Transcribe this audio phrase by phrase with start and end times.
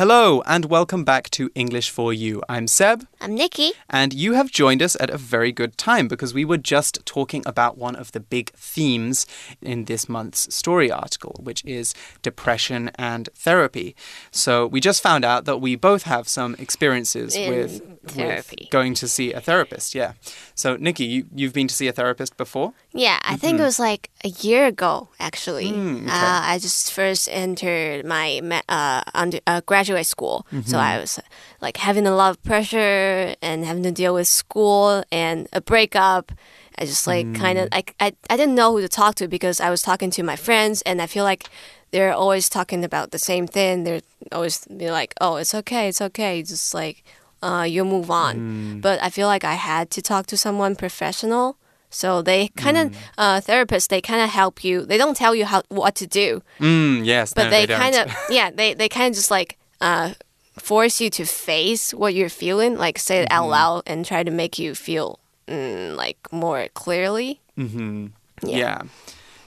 [0.00, 2.42] Hello, and welcome back to English for You.
[2.48, 3.06] I'm Seb.
[3.20, 3.72] I'm Nikki.
[3.90, 7.42] And you have joined us at a very good time because we were just talking
[7.44, 9.26] about one of the big themes
[9.60, 13.94] in this month's story article, which is depression and therapy.
[14.30, 18.68] So we just found out that we both have some experiences In with, therapy.
[18.70, 19.94] going to see a therapist.
[19.94, 20.12] Yeah.
[20.54, 22.72] So, Nikki, you, you've been to see a therapist before?
[22.92, 23.62] Yeah, I think Mm-hmm.
[23.62, 25.70] it was like a year ago, actually.
[25.72, 26.10] Mm, okay.
[26.10, 30.46] uh, I just first entered my uh, under, uh, graduate school.
[30.50, 30.76] So Mm-hmm.
[30.76, 31.20] I was
[31.60, 36.32] like having a lot of pressure and having to deal with school and a breakup.
[36.78, 37.62] I just like kind Mm.
[37.64, 40.22] of, I, I, I didn't know who to talk to because I was talking to
[40.22, 41.44] my friends and I feel like
[41.90, 43.84] they're always talking about the same thing.
[43.84, 44.00] They're
[44.32, 46.42] always be like, oh, it's okay, it's okay.
[46.42, 47.02] Just like,
[47.42, 48.36] uh, you'll move on.
[48.36, 48.80] Mm.
[48.82, 51.56] But I feel like I had to talk to someone professional.
[51.92, 52.94] So they kind of Mm.
[53.18, 53.88] uh, therapists.
[53.88, 54.86] They kind of help you.
[54.86, 57.34] They don't tell you how what to do, Mm, yes.
[57.34, 57.80] but no, they, don't.
[57.80, 58.50] kind of yeah.
[58.54, 60.14] They they kind of just like uh,
[60.58, 63.50] force you to face what you're feeling, like say it out Mm-hmm.
[63.50, 65.18] loud and try to make you feel
[65.48, 67.40] mm, like more clearly.
[67.56, 68.06] hmm
[68.42, 68.58] Yeah.
[68.58, 68.82] Yeah.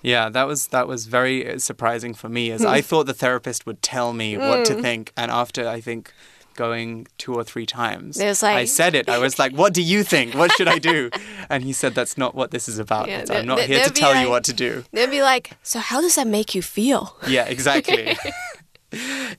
[0.02, 0.30] yeah.
[0.30, 3.82] that was that was very uh, surprising for me as I thought the therapist would
[3.82, 6.12] tell me what to think and after I think
[6.56, 8.18] going two or three times.
[8.18, 9.10] There's I like- said it.
[9.10, 10.34] I was like what do you think?
[10.36, 11.10] What should I do?
[11.50, 13.08] And he said that's not what this is about.
[13.10, 14.84] Yeah, I'm not here to tell you what to do.
[14.92, 18.18] They'd be like, "So how does that make you feel?" yeah exactly.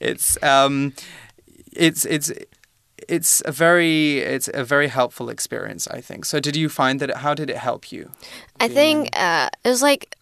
[0.01, 0.93] It's um
[1.73, 2.33] it's it's
[3.09, 6.25] it's a very it's a very helpful experience I think.
[6.25, 8.11] So did you find that it, how did it help you?
[8.61, 10.17] I think uh, it was like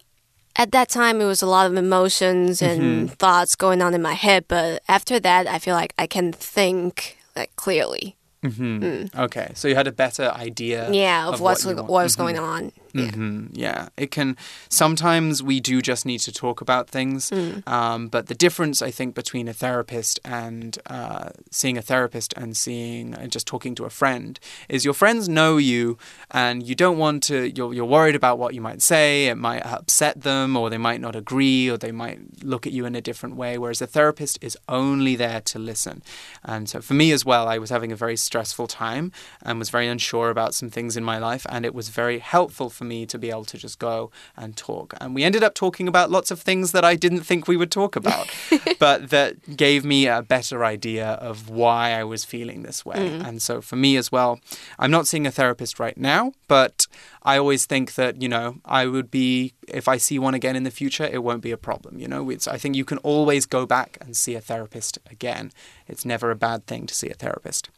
[0.56, 3.14] at that time it was a lot of emotions and Mm-hmm.
[3.14, 7.16] thoughts going on in my head, but after that I feel like I can think
[7.36, 8.16] like clearly.
[8.42, 10.90] hmm Okay, so you had a better idea.
[10.92, 12.72] Yeah, of, what's what what was going on.
[12.94, 13.10] Yeah.
[13.12, 14.36] hmm Yeah, it can.
[14.68, 17.66] Sometimes we do just need to talk about things, Mm.
[17.68, 22.56] um, but the difference I think between a therapist and uh, seeing a therapist and
[22.56, 24.38] seeing and just talking to a friend
[24.68, 25.98] is your friends know you,
[26.30, 27.36] and you don't want to.
[27.56, 29.26] You're you're worried about what you might say.
[29.26, 32.86] It might upset them, or they might not agree, or they might look at you
[32.86, 33.58] in a different way.
[33.58, 36.02] Whereas a therapist is only there to listen.
[36.44, 39.70] And so for me as well, I was having a very stressful time and was
[39.70, 43.06] very unsure about some things in my life, and it was very helpful for me
[43.06, 44.94] to be able to just go and talk.
[45.00, 47.70] And we ended up talking about lots of things that I didn't think we would
[47.70, 48.28] talk about,
[48.78, 52.96] but that gave me a better idea of why I was feeling this way.
[52.96, 53.26] Mm.
[53.26, 54.40] And so for me as well,
[54.78, 56.86] I'm not seeing a therapist right now, but
[57.22, 60.64] I always think that, you know, I would be, if I see one again in
[60.64, 61.98] the future, it won't be a problem.
[61.98, 65.52] You know, it's, I think you can always go back and see a therapist again.
[65.88, 67.68] It's never a bad thing to see a therapist.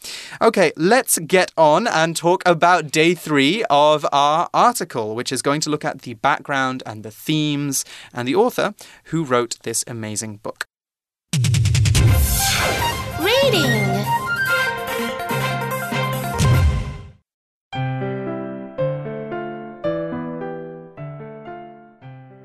[0.40, 5.60] Okay, let's get on and talk about day three of our article, which is going
[5.62, 10.36] to look at the background and the themes and the author who wrote this amazing
[10.36, 10.66] book.
[13.20, 14.04] Reading.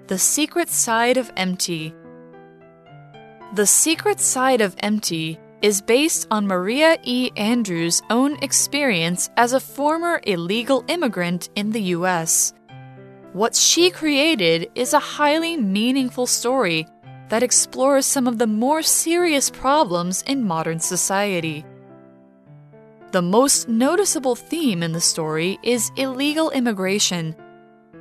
[0.07, 1.93] The Secret Side of Empty.
[3.53, 7.31] The Secret Side of Empty is based on Maria E.
[7.35, 12.53] Andreu's own experience as a former illegal immigrant in the U.S.
[13.33, 16.87] What she created is a highly meaningful story
[17.29, 21.65] that explores some of the more serious problems in modern society.
[23.11, 27.35] The most noticeable theme in the story is illegal immigration.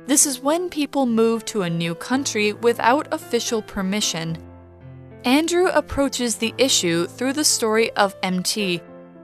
[0.05, 4.37] This is when people move to a new country without official permission.
[5.25, 8.81] Andreu approaches the issue through the story of MT,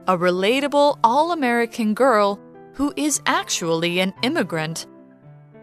[0.08, 2.40] a relatable all American girl
[2.74, 4.88] who is actually an immigrant.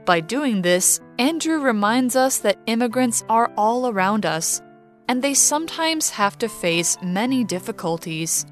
[0.07, 4.63] By doing this, Andreu reminds us that immigrants are all around us,
[5.07, 8.47] and they sometimes have to face many difficulties.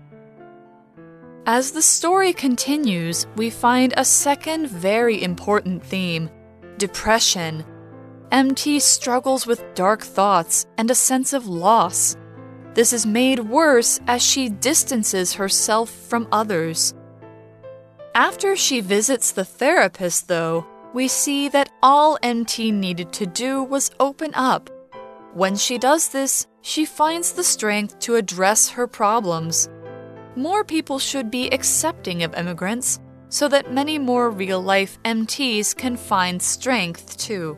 [1.47, 6.31] As the story continues, we find a second very important theme
[6.77, 7.65] depression.
[8.33, 12.17] MT struggles with dark thoughts and a sense of loss.
[12.75, 16.95] This is made worse as she distances herself from others.
[18.15, 23.91] After she visits the therapist, though, we see that all MT needed to do was
[23.99, 24.71] open up.
[25.35, 29.69] When she does this, she finds the strength to address her problems.
[30.37, 35.97] More people should be accepting of immigrants so that many more real life MTs can
[35.97, 37.57] find strength too.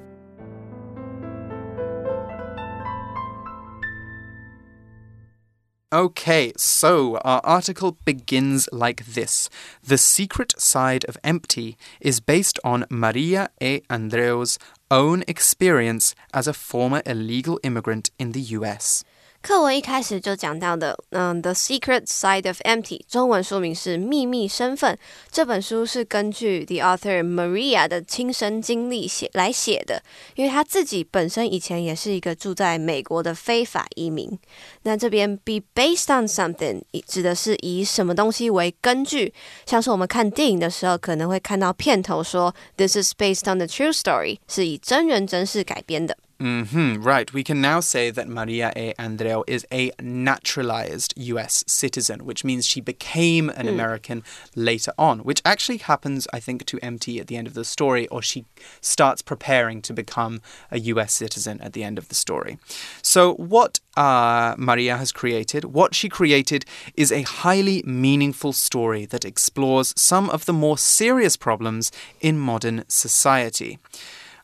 [5.93, 9.51] Okay, so our article begins like this
[9.83, 13.83] The secret side of empty is based on Maria E.
[13.91, 14.59] Andreu's
[14.91, 19.05] own experience as a former illegal immigrant in the US.
[19.43, 24.95] 课文一开始就讲到的，嗯，《The Secret Side of Empty》中文说明是《秘密身份》。
[25.33, 30.01] 这本书是根据 the author Maria 的亲身经历写来写的，
[30.37, 34.39] 因为他自己本身以前也是一个住在美国的非法移民。
[34.85, 39.35] 那这边 be based on something 指的是以什么东西为根据，
[39.67, 46.17] 像是我们看电影的时候可能会看到片头说 this is based on the true story，是以真人真事改编的。
[46.43, 47.33] Mm -hmm, right.
[47.33, 48.93] We can now say that Maria E.
[48.99, 53.73] Andreu is a naturalized US citizen, which means she became an mm.
[53.73, 54.23] American
[54.57, 58.09] later on, which actually happens, I think, to MT at the end of the story,
[58.09, 58.45] or she
[58.81, 60.41] starts preparing to become
[60.71, 62.59] a US citizen at the end of the story.
[63.03, 66.65] So, what uh, Maria has created, what she created,
[66.95, 72.85] is a highly meaningful story that explores some of the more serious problems in modern
[72.89, 73.79] society.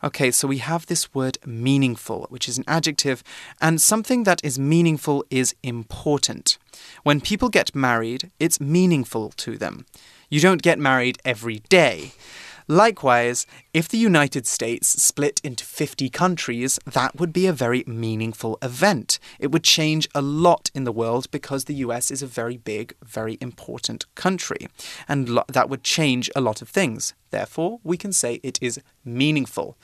[0.03, 3.25] Okay, so we have this word meaningful, which is an adjective,
[3.61, 6.59] and something that is meaningful is important.
[7.03, 9.87] When people get married, it's meaningful to them.
[10.31, 12.13] You don't get married every day.
[12.71, 18.59] Likewise, if the United States split into 50 countries, that would be a very meaningful
[18.61, 19.19] event.
[19.39, 22.95] It would change a lot in the world because the US is a very big,
[23.03, 24.69] very important country.
[25.09, 27.15] And that would change a lot of things.
[27.31, 29.79] Therefore, we can say it is meaningful.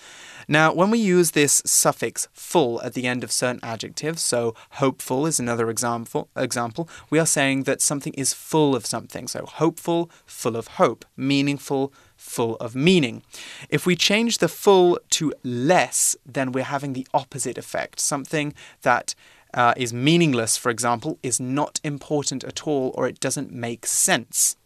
[0.47, 5.27] Now, when we use this suffix full at the end of certain adjectives, so hopeful
[5.27, 9.27] is another example, example, we are saying that something is full of something.
[9.27, 11.93] So hopeful, full of hope, meaningful,
[12.25, 13.23] full of meaning.
[13.69, 18.01] If we change the full to less, then we're having the opposite effect.
[18.01, 19.15] Something that
[19.53, 24.57] uh, is meaningless, for example, is not important at all or it doesn't make sense.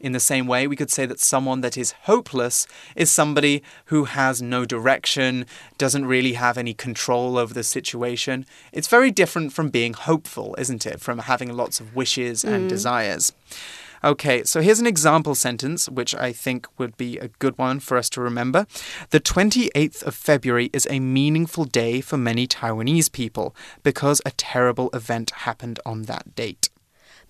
[0.00, 2.66] In the same way, we could say that someone that is hopeless
[2.96, 5.46] is somebody who has no direction,
[5.78, 8.44] doesn't really have any control over the situation.
[8.72, 11.00] It's very different from being hopeful, isn't it?
[11.00, 12.68] From having lots of wishes and mm.
[12.68, 13.32] desires.
[14.03, 17.97] Okay, so here's an example sentence which I think would be a good one for
[17.97, 18.65] us to remember.
[19.09, 23.53] The 28th of February is a meaningful day for many Taiwanese people
[23.83, 26.69] because a terrible event happened on that date.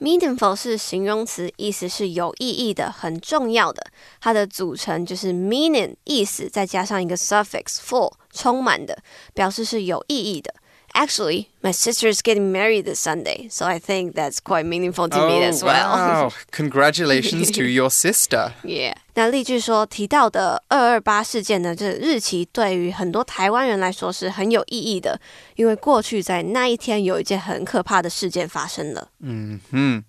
[0.02, 3.92] Meaningful 是形容词，意思是有意义的、很重要的。
[4.22, 9.04] 它的组成就是 meaning 意思，再加上一个 suffix full 充满的，
[9.34, 10.56] 表示是有意义的。
[10.94, 15.28] Actually, my sister is getting married this Sunday, so I think that's quite meaningful to oh,
[15.28, 15.90] me as well.
[15.90, 16.32] Wow.
[16.52, 18.54] Congratulations to your sister.
[18.64, 18.96] Yeah.
[19.16, 25.20] 那例句说提到的二二八事件呢，这日期对于很多台湾人来说是很有意义的，
[25.56, 29.10] 因为过去在那一天有一件很可怕的事件发生了。
[29.20, 30.04] 嗯哼。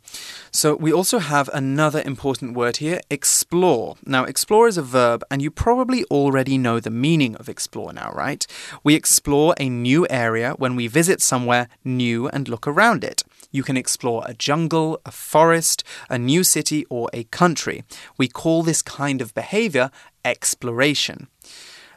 [0.52, 3.96] So we also have another important word here, explore.
[4.04, 8.12] Now, explore is a verb, and you probably already know the meaning of explore now,
[8.12, 8.44] right?
[8.82, 13.23] We explore a new area when we visit somewhere new and look around it.
[13.51, 17.83] You can explore a jungle, a forest, a new city, or a country.
[18.17, 19.91] We call this kind of behavior
[20.23, 21.27] exploration.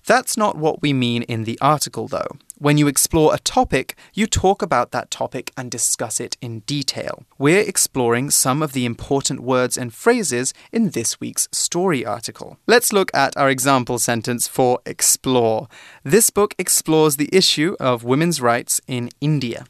[0.08, 2.38] That's not what we mean in the article, though.
[2.56, 7.24] When you explore a topic, you talk about that topic and discuss it in detail.
[7.36, 12.56] We're exploring some of the important words and phrases in this week's story article.
[12.66, 15.68] Let's look at our example sentence for explore.
[16.04, 19.66] This book explores the issue of women's rights in India.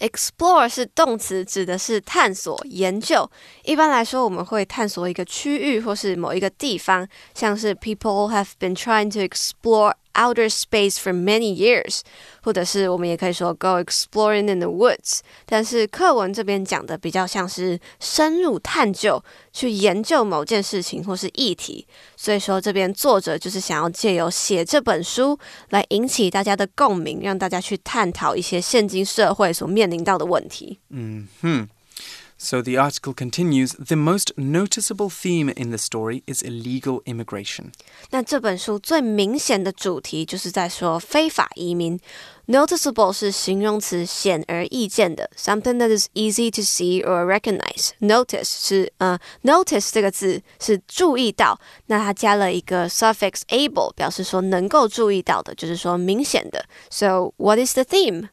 [0.00, 3.28] Explore 是动词，指的是探索、研究。
[3.64, 12.00] 一般来说，我们会探索一个区域或是某一个地方，像是 People have been trying to explore outer space for many years，
[12.42, 15.20] 或者是我们也可以说 go exploring in the woods。
[15.46, 19.22] 但是课文这边讲的比较像是深入探究，
[19.52, 21.86] 去研究某件事情或是议题。
[22.16, 25.38] 所以说这边作者就是想要借由写这本书
[25.70, 30.78] 来引起大家的共鸣，让大家去探讨一些现今社会所面临到的问题。
[30.90, 31.68] 嗯哼。
[32.37, 37.71] So the article continues The most noticeable theme in the story is illegal immigration.
[38.09, 41.99] 那这本书最明显的主题就是在说非法移民。
[42.47, 47.91] Noticeable 是形容词，显而易见的，something that is easy to see or recognize.
[48.01, 56.65] Notice 是呃，notice 这个字是注意到，那它加了一个 suffix able，表示说能够注意到的，就是说明显的。
[56.89, 58.27] So what is the theme?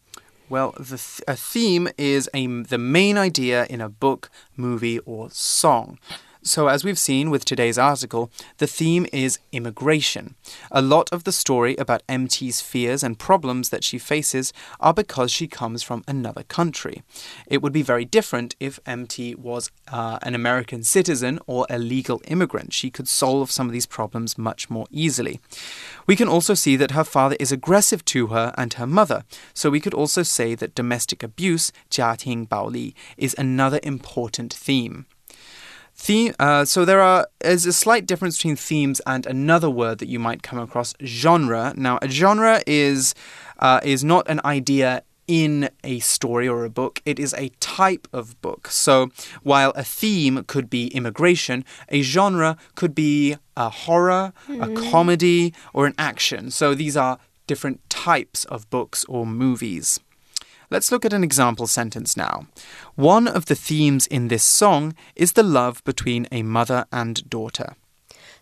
[0.48, 5.30] Well, the th a theme is a, the main idea in a book, movie, or
[5.32, 5.98] song.
[6.45, 10.37] So, as we've seen with today's article, the theme is immigration.
[10.71, 15.31] A lot of the story about MT's fears and problems that she faces are because
[15.31, 17.03] she comes from another country.
[17.47, 22.23] It would be very different if MT was uh, an American citizen or a legal
[22.27, 22.73] immigrant.
[22.73, 25.41] She could solve some of these problems much more easily.
[26.07, 29.25] We can also see that her father is aggressive to her and her mother.
[29.53, 35.05] So we could also say that domestic abuse, 家庭暴力, is another important theme.
[35.98, 40.10] Theme, uh, so there are is a slight difference between themes and another word that
[40.10, 41.74] you might come across, genre.
[41.76, 43.16] Now, a genre is
[43.60, 47.02] uh, is not an idea in a story or a book.
[47.06, 48.68] It is a type of book.
[48.70, 49.10] So
[49.42, 55.88] while a theme could be immigration, a genre could be a horror, a comedy, or
[55.88, 56.52] an action.
[56.52, 60.00] So these are different types of books or movies.
[60.71, 62.47] Let's look at an example sentence now.
[62.97, 67.73] One of the themes in this song is the love between a mother and daughter.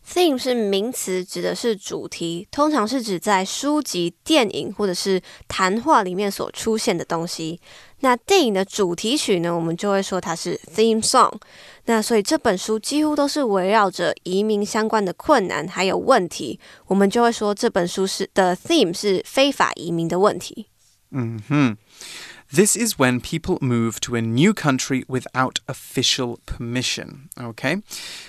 [0.06, 7.60] Theme 是名词，指的是主题，通常是指在书籍、电影或者是谈话里面所出现的东西。
[8.00, 11.34] 那电影的主题曲呢，我们就会说它是 theme song。
[11.86, 20.68] 那所以这本书几乎都是围绕着移民相关的困难还有问题，我们就会说这本书是的 theme 是非法移民的问题。
[21.10, 21.76] hmm
[22.51, 27.29] This is when people move to a new country without official permission.
[27.39, 27.81] Okay?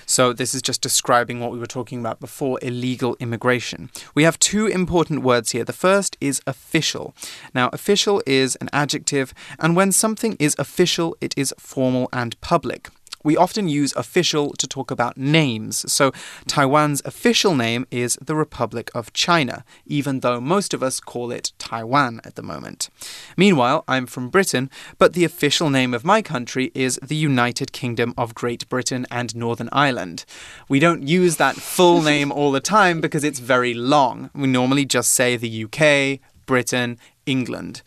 [0.07, 3.91] So, this is just describing what we were talking about before illegal immigration.
[4.15, 5.63] We have two important words here.
[5.63, 7.15] The first is official.
[7.55, 12.89] Now, official is an adjective, and when something is official, it is formal and public.
[13.25, 15.91] We often use official to talk about names.
[15.91, 16.13] So,
[16.47, 21.53] Taiwan's official name is the Republic of China, even though most of us call it
[21.59, 22.91] Taiwan at the moment.
[23.37, 28.13] Meanwhile, I'm from Britain, but the official name of my country is the United Kingdom
[28.19, 30.27] of Great Britain and Northern Ireland.
[30.69, 34.31] We don't use that full name all the time because it's very long.
[34.35, 37.83] We normally just say the UK, Britain, England.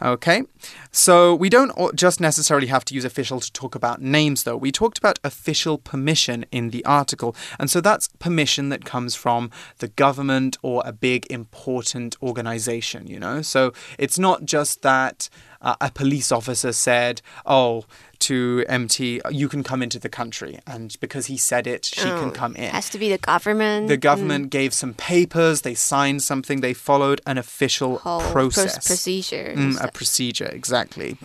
[0.00, 0.42] Okay,
[0.92, 4.56] so we don't just necessarily have to use official to talk about names, though.
[4.56, 9.50] We talked about official permission in the article, and so that's permission that comes from
[9.78, 13.42] the government or a big important organization, you know?
[13.42, 15.28] So it's not just that
[15.60, 17.84] uh, a police officer said, oh,
[18.20, 22.28] to MT, you can come into the country, and because he said it, she can
[22.28, 22.64] Oh, come in.
[22.64, 23.88] It has to be the government.
[23.88, 28.86] The government gave some papers, they signed something, they followed an official whole pro- process.
[28.86, 29.54] procedure.
[29.56, 31.16] Mm, a procedure, exactly.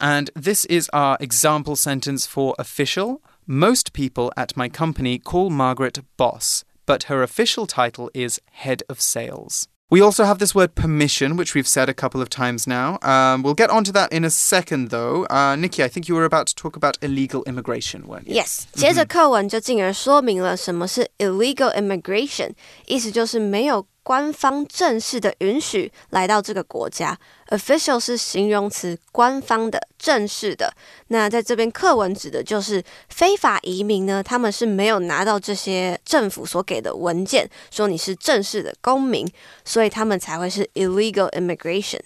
[0.00, 3.22] And this is our example sentence for official.
[3.46, 9.00] Most people at my company call Margaret boss, but her official title is head of
[9.00, 9.68] sales.
[9.91, 12.97] We also have this word permission, which we've said a couple of times now.
[13.03, 15.27] Um, we'll get onto that in a second, though.
[15.29, 18.33] Uh, Nikki, I think you were about to talk about illegal immigration, weren't you?
[18.33, 22.53] Yes，接着课文就进而说明了什么是 illegal immigration，
[22.87, 27.18] 意思就是没有 官方正式的允许来到这个国家。
[27.48, 30.72] official 是形容词，官方的、正式的。
[31.08, 39.26] 那在这边课文指的就是非法移民呢，他们是没有拿到这些政府所给的文件，说你是正式的公民，
[39.64, 42.00] 所以他们才会是 illegal immigration。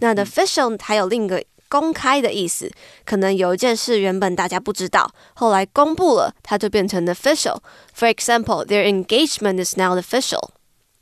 [0.00, 2.70] 那 the official 还有另一个公开的意思，
[3.04, 7.58] 可能有一件事原本大家不知道，后来公布了，它就变成 official。
[7.92, 10.50] For example, their engagement is now official.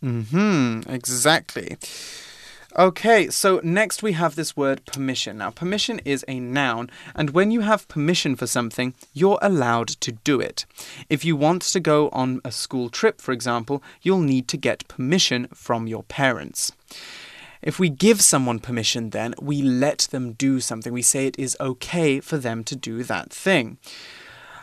[0.02, 1.76] Hmm, exactly.
[2.76, 5.38] Okay, so next we have this word permission.
[5.38, 10.12] Now, permission is a noun, and when you have permission for something, you're allowed to
[10.12, 10.64] do it.
[11.10, 14.88] If you want to go on a school trip, for example, you'll need to get
[14.88, 16.72] permission from your parents.
[17.60, 20.92] If we give someone permission, then we let them do something.
[20.92, 23.78] We say it is okay for them to do that thing.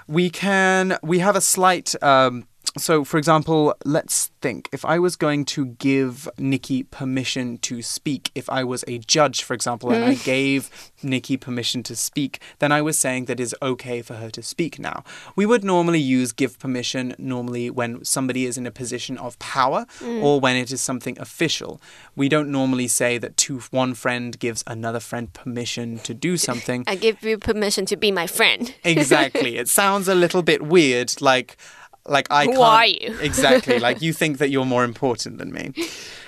[0.08, 5.16] We can, we have a slight, um, so for example, let's think if I was
[5.16, 10.04] going to give Nikki permission to speak, if I was a judge, for example, and
[10.04, 10.24] I hmm.
[10.24, 14.44] gave Nikki permission to speak, then I was saying that it's okay for her to
[14.44, 15.04] speak now.
[15.36, 19.86] We would normally use give permission normally when somebody is in a position of power
[20.00, 20.24] hmm.
[20.24, 21.82] or when it is something official.
[22.16, 26.84] We don't normally say that to one friend gives another friend permission to do something.
[26.88, 28.74] I give you permission to be my friend.
[28.84, 29.58] exactly.
[29.58, 31.58] It sounds a little bit weird, like
[32.07, 33.17] like I Who can't are you?
[33.21, 35.73] exactly like you think that you're more important than me.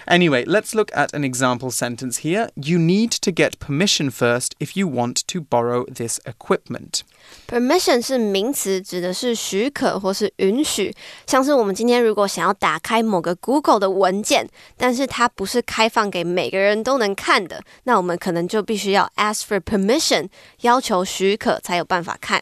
[0.09, 2.49] Anyway, let's look at an example sentence here.
[2.54, 7.02] You need to get permission first if you want to borrow this equipment.
[7.49, 10.95] Permission 是名词，指的是许可或是允许。
[11.26, 20.28] 像是我们今天如果想要打开某个 Google 的文件，但是它不是开放给每个人都能看的，那我们可能就必须要 ask for permission，
[20.61, 22.40] 要求许可才有办法看。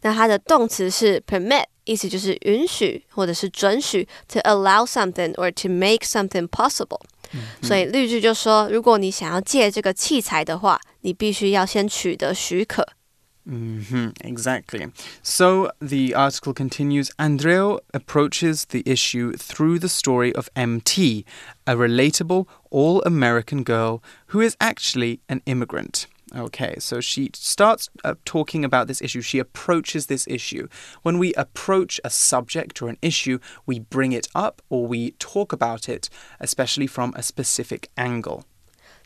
[0.00, 7.01] 那它的动词是 permit， 意思就是允许或者是准许，to allow something or to make something possible。
[7.61, 12.87] 所以例句就说，如果你想要借这个器材的话，你必须要先取得许可。
[13.49, 14.91] Mm-hmm, exactly.
[15.23, 21.23] So the article continues Andreu approaches the issue through the story of MT,
[21.65, 24.01] a relatable all American girl
[24.31, 26.07] who is actually an immigrant.
[26.34, 29.20] Okay, so she starts uh, talking about this issue.
[29.20, 30.68] She approaches this issue.
[31.02, 35.52] When we approach a subject or an issue, we bring it up or we talk
[35.52, 36.08] about it,
[36.40, 38.44] especially from a specific angle.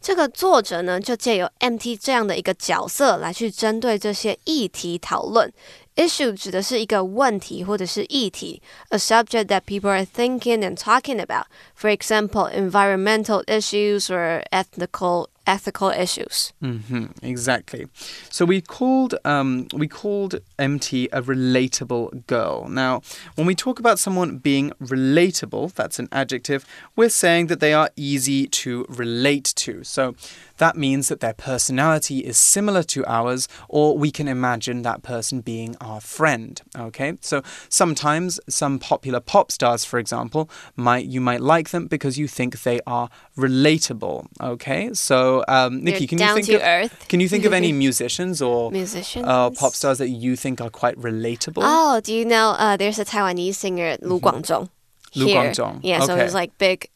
[0.00, 5.52] 这个作者呢，就借由 MT 这样的一个角色来去针对这些议题讨论。
[5.96, 11.46] Issue 指的是一个问题或者是议题，a subject that people are thinking and talking about.
[11.74, 16.53] For example, environmental issues or ethnical ethical issues.
[16.61, 17.87] Mm-hmm, exactly.
[18.29, 22.67] So we called um, we called MT a relatable girl.
[22.69, 23.01] Now,
[23.35, 26.65] when we talk about someone being relatable, that's an adjective.
[26.95, 29.83] We're saying that they are easy to relate to.
[29.83, 30.15] So
[30.57, 35.41] that means that their personality is similar to ours, or we can imagine that person
[35.41, 36.61] being our friend.
[36.77, 42.19] Okay, so sometimes some popular pop stars, for example, might you might like them because
[42.19, 43.09] you think they are
[43.41, 44.27] relatable.
[44.39, 47.07] Okay, so um, Nikki, can you think of, earth.
[47.09, 50.69] Can you think of any musicians or musicians uh, pop stars that you think are
[50.69, 51.63] quite relatable?
[51.63, 52.55] Oh, do you know?
[52.57, 54.27] Uh, there's a Taiwanese singer Lu mm-hmm.
[54.27, 54.69] Guangzhong.
[55.15, 55.79] Lu Guangzhong.
[55.83, 56.05] Yeah, okay.
[56.05, 56.89] so he's like big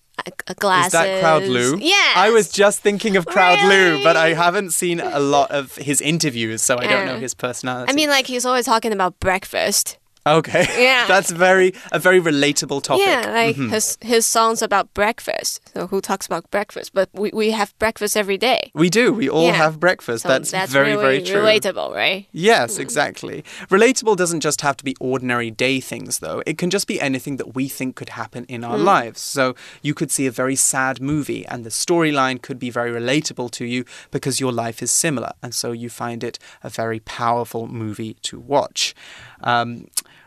[0.56, 0.88] glasses.
[0.88, 1.78] Is that Crowd Lu?
[1.80, 2.14] Yeah.
[2.16, 3.98] I was just thinking of Crowd really?
[3.98, 7.34] Lu, but I haven't seen a lot of his interviews, so I don't know his
[7.34, 7.92] personality.
[7.92, 9.98] I mean, like he's always talking about breakfast.
[10.28, 10.66] Okay.
[10.86, 11.06] Yeah.
[11.08, 13.06] That's very a very relatable topic.
[13.06, 13.74] Yeah, like mm -hmm.
[13.74, 15.62] his his songs about breakfast.
[15.74, 16.94] So who talks about breakfast?
[16.94, 18.72] But we, we have breakfast every day.
[18.74, 19.14] We do.
[19.14, 19.58] We all yeah.
[19.58, 20.22] have breakfast.
[20.24, 21.42] So that's, that's very really very true.
[21.42, 22.28] Relatable, right?
[22.32, 23.44] Yes, exactly.
[23.70, 26.42] Relatable doesn't just have to be ordinary day things though.
[26.46, 28.96] It can just be anything that we think could happen in our mm.
[28.96, 29.22] lives.
[29.22, 33.50] So you could see a very sad movie and the storyline could be very relatable
[33.50, 37.68] to you because your life is similar and so you find it a very powerful
[37.68, 38.94] movie to watch.
[39.42, 39.86] Um,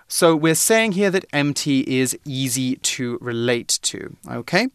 [0.09, 4.16] so we're saying here that MT is easy to relate to.
[4.29, 4.68] Okay?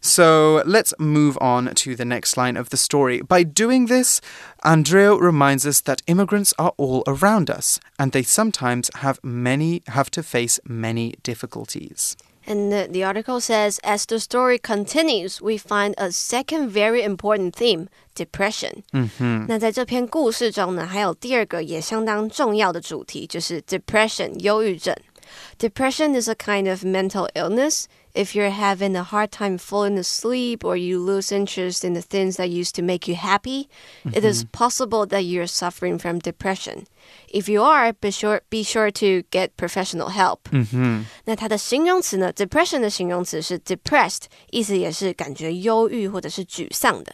[0.00, 3.22] So let's move on to the next line of the story.
[3.22, 4.20] By doing this,
[4.64, 10.10] Andreu reminds us that immigrants are all around us and they sometimes have many have
[10.10, 12.16] to face many difficulties.
[12.49, 17.53] And the, the, article says, as the story continues, we find a second very important
[17.53, 18.83] theme depression.
[18.93, 24.95] 嗯哼，那在这篇故事中呢，还有第二个也相当重要的主题，就是 depression 忧郁症。
[25.59, 30.75] Depression is a kind of mental illness if you're having a hard time falling asleep or
[30.75, 33.67] you lose interest in the things that used to make you happy,
[34.03, 34.17] mm -hmm.
[34.17, 34.51] it is mm-hmm.
[34.51, 36.85] possible that you're suffering from depression.
[37.31, 40.39] If you are, be sure be sure to get professional help.
[40.51, 42.33] 嗯哼，那它的形容词呢？
[42.33, 47.13] depression 的形容词是 depressed，意思也是感觉忧郁或者是沮丧的。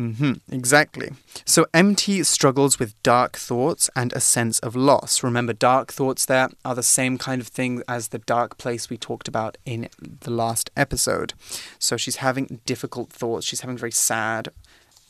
[0.00, 1.10] Mm -hmm, exactly.
[1.44, 5.22] So MT struggles with dark thoughts and a sense of loss.
[5.22, 8.96] Remember, dark thoughts there are the same kind of thing as the dark place we
[8.96, 9.88] talked about in
[10.20, 11.34] the last episode.
[11.78, 13.46] So she's having difficult thoughts.
[13.46, 14.48] She's having very sad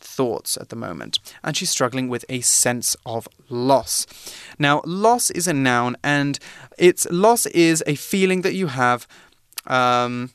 [0.00, 1.20] thoughts at the moment.
[1.42, 4.06] And she's struggling with a sense of loss.
[4.58, 6.38] Now, loss is a noun, and
[6.78, 9.06] its loss is a feeling that you have.
[9.66, 10.30] Um,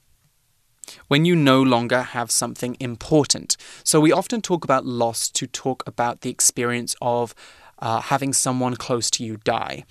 [1.07, 3.57] when you no longer have something important.
[3.83, 7.33] So we often talk about loss to talk about the experience of
[7.79, 9.83] uh, having someone close to you die.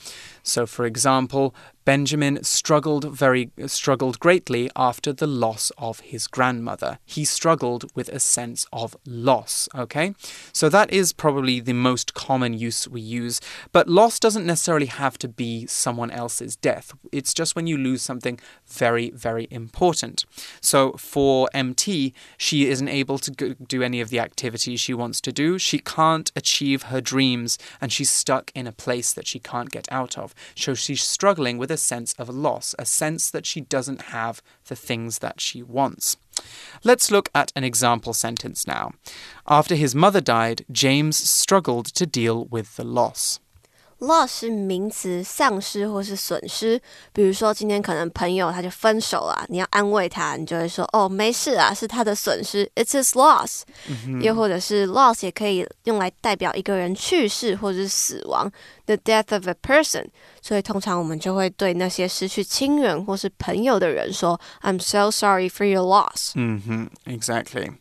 [0.42, 1.54] So, for example,
[1.84, 6.98] Benjamin struggled very struggled greatly after the loss of his grandmother.
[7.04, 10.14] He struggled with a sense of loss, okay?
[10.52, 13.40] So that is probably the most common use we use,
[13.72, 16.94] but loss doesn't necessarily have to be someone else's death.
[17.12, 20.24] It's just when you lose something very very important.
[20.60, 25.32] So for MT, she isn't able to do any of the activities she wants to
[25.32, 25.58] do.
[25.58, 29.86] She can't achieve her dreams and she's stuck in a place that she can't get
[29.90, 30.34] out of.
[30.54, 34.76] So she's struggling with a sense of loss, a sense that she doesn't have the
[34.76, 36.16] things that she wants.
[36.82, 38.92] Let's look at an example sentence now.
[39.46, 43.40] After his mother died, James struggled to deal with the loss.
[44.04, 46.80] Loss 是名词，丧失或是损失。
[47.12, 53.62] 比如说，今天可能朋友他就分手了，你要安慰他，你就会说：“哦，没事啊，是他的损失，it's his loss。
[53.88, 58.50] 嗯”又或者是 loss 也可以用来代表一个人去世或者是死亡
[58.86, 60.04] ，the death of a person。
[60.40, 67.72] 所以通常我们就会对那些失去亲人或是朋友的人说：“I'm so sorry for your loss。”嗯哼，exactly。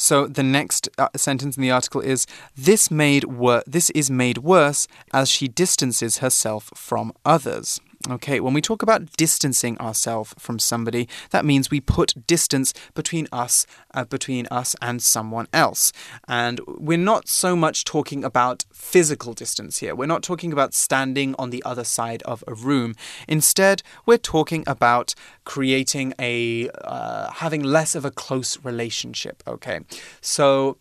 [0.00, 4.38] So the next uh, sentence in the article is this made wor- this is made
[4.38, 7.82] worse as she distances herself from others.
[8.08, 13.28] Okay, when we talk about distancing ourselves from somebody, that means we put distance between
[13.30, 15.92] us, uh, between us and someone else.
[16.26, 19.94] And we're not so much talking about physical distance here.
[19.94, 22.94] We're not talking about standing on the other side of a room.
[23.28, 29.42] Instead, we're talking about creating a uh, having less of a close relationship.
[29.46, 29.80] Okay,
[30.22, 30.78] so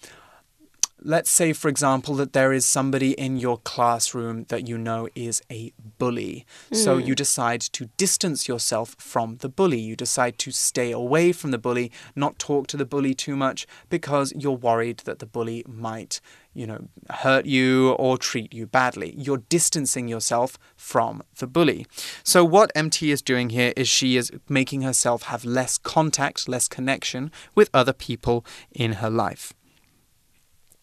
[1.02, 5.42] let's say, for example, that there is somebody in your classroom that you know is
[5.52, 6.46] a bully.
[6.72, 6.78] Mm.
[6.78, 9.80] So you decide to distance yourself from the bully.
[9.80, 13.68] You decide to stay away from the bully, not talk to the bully too much
[13.90, 16.22] because you're worried that the bully might,
[16.54, 19.14] you know, hurt you or treat you badly.
[19.18, 21.86] You're distancing yourself from the bully.
[22.24, 26.68] So what MT is doing here is she is making herself have less contact, less
[26.68, 29.54] connection with other people in her life.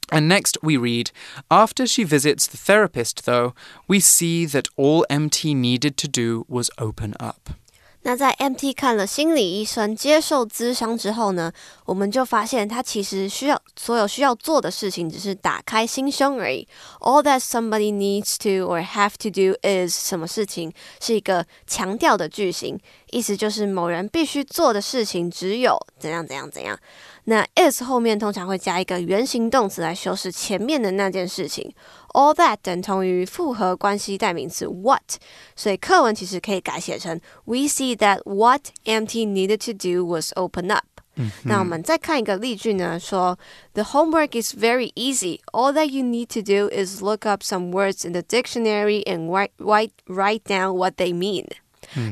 [0.10, 1.12] And next we read
[1.50, 3.54] After she visits the therapist, though,
[3.88, 7.56] we see that all MT needed to do was open up.
[8.04, 11.54] 那在 MT 看了心理医生接受咨商之后呢，
[11.86, 16.68] 我们就发现他其实需要所有需要做的事情只是打开心胸而已。
[17.00, 22.80] All that somebody needs to or have to do is 什么事情是一个强调的句型，
[23.12, 26.80] 意思就是某人必须做的事情只有怎样怎样怎样。
[27.26, 31.74] 那 is 后面通常会加一个原形动词来修饰前面的那件事情。
[32.14, 35.16] All that 等同于复合关系代名词 what，
[35.56, 40.86] 所以课文其实可以改写成 We see that what MT needed to do was open up。
[41.16, 43.38] 嗯、那我们再看一个例句呢，说
[43.74, 45.40] The homework is very easy.
[45.52, 49.30] All that you need to do is look up some words in the dictionary and
[49.30, 51.48] write write write down what they mean.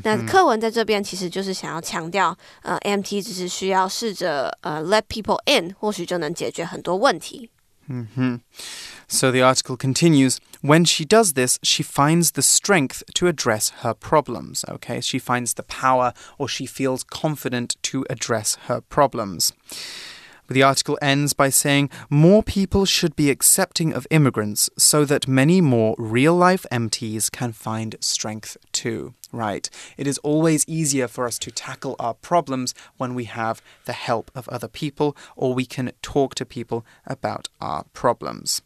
[0.03, 7.49] 那课文在这边其实就是想要强调，呃，MT 只是需要试着呃 let people in，或许就能解决很多问题。
[7.87, 8.39] Mm -hmm.
[9.07, 13.93] So the article continues When she does this, she finds the strength to address her
[13.93, 14.65] problems.
[14.67, 19.51] Okay, she finds the power or she feels confident to address her problems.
[20.47, 25.61] The article ends by saying more people should be accepting of immigrants so that many
[25.61, 29.13] more real life MTs can find strength too.
[29.34, 29.68] Right.
[29.96, 34.30] It is always easier for us to tackle our problems when we have the help
[34.32, 38.62] of other people or we can talk to people about our problems.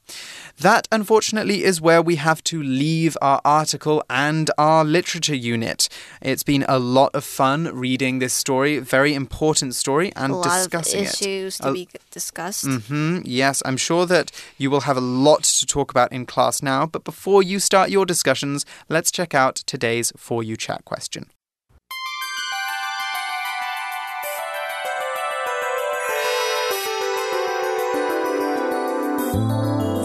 [0.60, 5.88] That, unfortunately, is where we have to leave our article and our literature unit.
[6.20, 11.04] It's been a lot of fun reading this story, very important story, and a discussing
[11.04, 11.62] lot of issues it.
[11.62, 12.64] to be discussed.
[12.64, 16.26] Mm -hmm, yes, I'm sure that you will have a lot to talk about in
[16.26, 16.86] class now.
[16.86, 21.26] But before you start your discussions, let's check out today's For You chat question.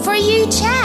[0.04, 0.84] For you chat.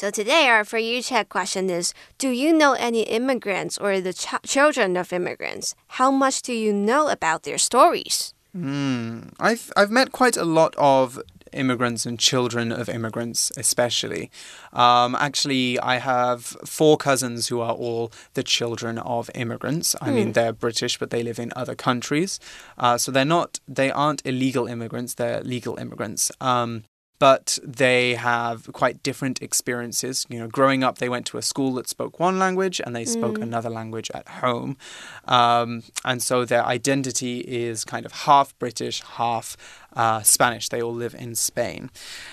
[0.00, 4.14] So today our For You Chat question is Do you know any immigrants or the
[4.14, 5.74] ch children of immigrants?
[6.00, 8.32] How much do you know about their stories?
[8.56, 11.20] Mm, I've, I've met quite a lot of
[11.52, 14.30] immigrants and children of immigrants, especially.
[14.72, 19.94] Um, actually, I have four cousins who are all the children of immigrants.
[20.00, 20.14] I mm.
[20.14, 20.32] mean, hmm.
[20.32, 22.40] they're British, but they live in other countries.
[22.78, 26.30] Uh, so they're not, they aren't illegal immigrants, they're legal immigrants.
[26.40, 26.84] Um,
[27.20, 30.26] but they have quite different experiences.
[30.30, 33.04] You know, growing up, they went to a school that spoke one language and they
[33.04, 33.42] spoke mm.
[33.42, 34.78] another language at home.
[35.26, 39.58] Um, and so their identity is kind of half British, half
[39.94, 40.68] uh, Spanish.
[40.68, 41.90] They all live in Spain.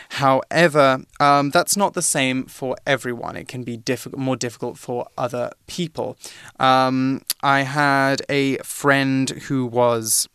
[0.10, 3.36] However, um, that's not the same for everyone.
[3.36, 6.18] It can be diff more difficult for other people.
[6.60, 10.28] Um, I had a friend who was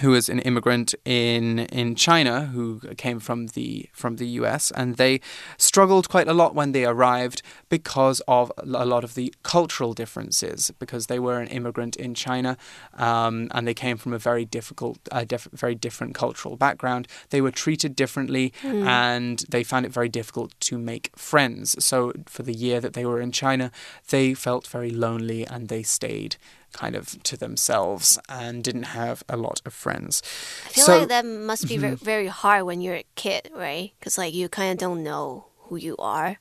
[0.00, 4.96] who is an immigrant in in China who came from the from the US and
[4.96, 5.20] they
[5.58, 10.70] struggled quite a lot when they arrived because of a lot of the cultural differences
[10.78, 12.56] because they were an immigrant in China
[12.94, 17.50] um, and they came from a very difficult uh, very different cultural background they were
[17.50, 18.86] treated differently mm.
[18.86, 23.04] and they found it very difficult to make friends so for the year that they
[23.04, 23.70] were in China
[24.08, 26.36] they felt very lonely and they stayed
[26.72, 30.22] kind of to themselves and didn't have a lot of friends.
[30.66, 31.94] I feel so, like that must be mm-hmm.
[31.94, 33.92] very hard when you're a kid, right?
[33.98, 36.38] Because like you kind of don't know who you are.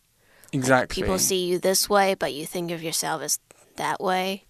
[0.53, 0.75] Exactly.
[0.75, 3.39] Like, people see you this way, but you think of yourself as
[3.77, 4.45] that way.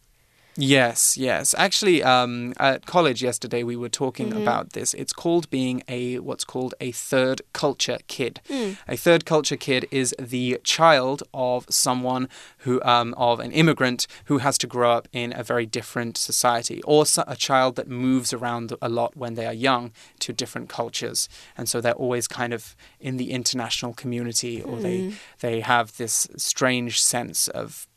[0.58, 1.56] Yes, yes.
[1.58, 4.94] Actually, um, at college yesterday, we were talking about this.
[4.94, 8.42] It's called being a what's called a third culture kid.
[8.88, 12.28] A third culture kid is the child of someone
[12.60, 16.82] who, um, of an immigrant who has to grow up in a very different society,
[16.84, 21.30] or a child that moves around a lot when they are young to different cultures,
[21.58, 26.28] and so they're always kind of in the international community, or they they have this
[26.36, 27.88] strange sense of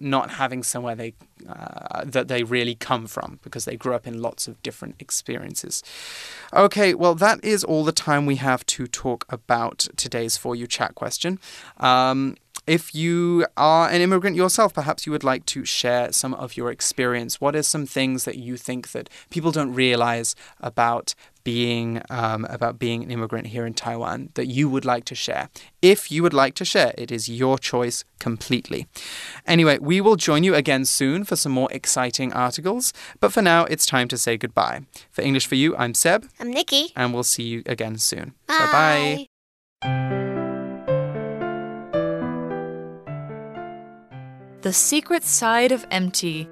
[0.00, 1.14] not having somewhere they
[1.48, 5.82] uh, that they really come from because they grew up in lots of different experiences.
[6.52, 10.66] Okay, well that is all the time we have to talk about today's for you
[10.66, 11.38] chat question.
[11.78, 16.56] Um, if you are an immigrant yourself, perhaps you would like to share some of
[16.56, 17.40] your experience.
[17.40, 21.14] What are some things that you think that people don't realize about
[21.46, 25.48] being um, about being an immigrant here in Taiwan that you would like to share?
[25.80, 28.88] If you would like to share, it is your choice completely.
[29.46, 32.92] Anyway, we will join you again soon for some more exciting articles.
[33.20, 34.80] But for now, it's time to say goodbye.
[35.12, 36.92] For English for You, I'm Seb, I'm Nikki.
[36.96, 38.34] and we'll see you again soon.
[38.48, 39.26] Bye bye.
[44.62, 46.48] The Secret Side of Empty.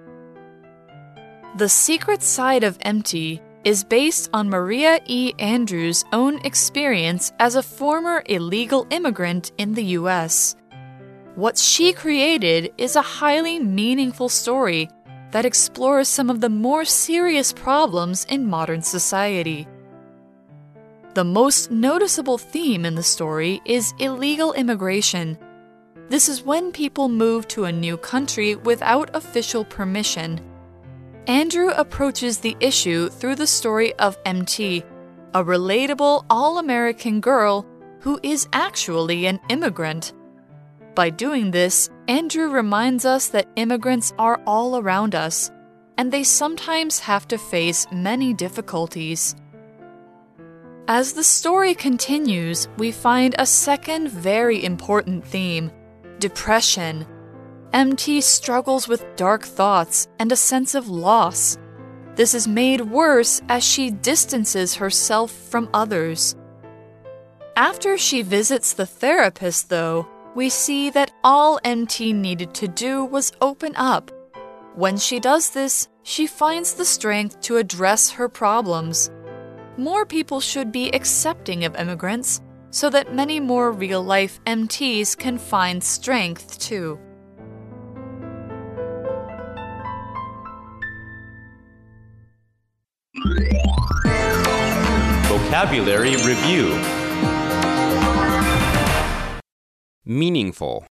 [1.56, 5.32] The Secret Side of Empty is based on Maria E.
[5.38, 10.54] Andreu's own experience as a former illegal immigrant in the U.S.
[11.34, 14.88] What she created is a highly meaningful story
[15.32, 19.66] that explores some of the more serious problems in modern society.
[21.14, 25.38] The most noticeable theme in the story is illegal immigration.
[26.08, 30.40] This is when people move to a new country without official permission.
[31.26, 34.84] Andreu approaches the issue through the story of MT,
[35.32, 37.66] a relatable all American girl
[38.00, 40.12] who is actually an immigrant.
[40.94, 45.50] By doing this, Andreu reminds us that immigrants are all around us,
[45.96, 49.34] and they sometimes have to face many difficulties.
[50.88, 55.72] As the story continues, we find a second very important theme
[56.18, 57.06] depression.
[57.74, 61.58] MT struggles with dark thoughts and a sense of loss.
[62.14, 66.36] This is made worse as she distances herself from others.
[67.56, 70.06] After she visits the therapist, though,
[70.36, 74.12] we see that all MT needed to do was open up.
[74.76, 79.10] When she does this, she finds the strength to address her problems.
[79.76, 85.38] More people should be accepting of immigrants so that many more real life MTs can
[85.38, 87.00] find strength too.
[95.24, 96.78] Vocabulary Review
[100.04, 100.84] Meaningful.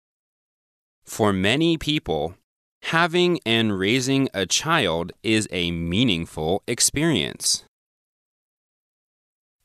[1.03, 2.35] For many people,
[2.83, 7.65] having and raising a child is a meaningful experience.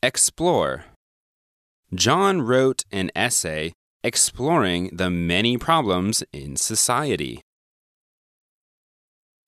[0.02, 0.86] Explore.
[1.94, 7.40] John wrote an essay exploring the many problems in society.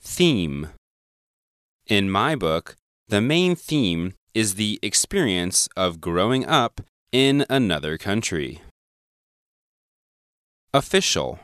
[0.00, 0.68] Theme.
[1.88, 2.76] In my book,
[3.08, 8.60] the main theme is the experience of growing up in another country.
[10.74, 11.40] Official.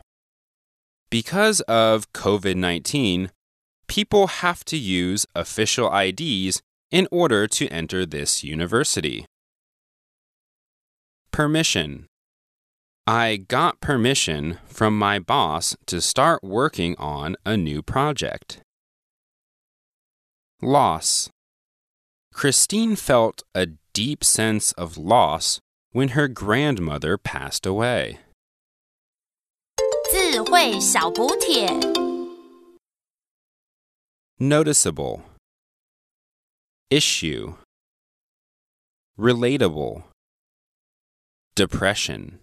[1.10, 3.30] Because of COVID 19,
[3.86, 9.26] people have to use official IDs in order to enter this university.
[11.30, 12.06] Permission.
[13.06, 18.60] I got permission from my boss to start working on a new project.
[20.62, 21.30] Loss.
[22.33, 25.59] Christine felt a deep sense of loss
[25.91, 28.19] when her grandmother passed away.
[30.11, 31.67] 智慧小补帖。
[34.39, 35.21] Noticeable.
[36.89, 37.55] Issue.
[39.17, 40.03] Relatable.
[41.55, 42.39] Depression.